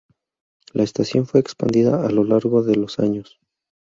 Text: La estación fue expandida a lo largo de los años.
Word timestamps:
La 0.73 0.81
estación 0.81 1.27
fue 1.27 1.41
expandida 1.41 2.07
a 2.07 2.09
lo 2.09 2.23
largo 2.23 2.63
de 2.63 2.73
los 2.75 2.97
años. 2.97 3.39